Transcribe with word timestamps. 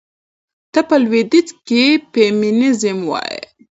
ته 0.73 0.79
په 0.87 0.95
لوىديځ 1.03 1.47
کې 1.67 1.83
فيمينزم 2.11 2.97
وايي. 3.11 3.41